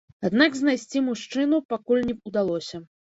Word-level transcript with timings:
Аднак 0.27 0.55
знайсці 0.59 1.03
мужчыну 1.09 1.61
пакуль 1.75 2.03
не 2.09 2.17
ўдалося. 2.31 2.81